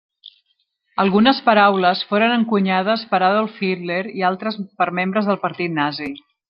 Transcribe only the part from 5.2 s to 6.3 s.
del partit nazi.